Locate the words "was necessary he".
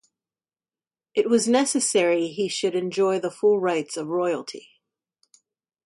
1.29-2.47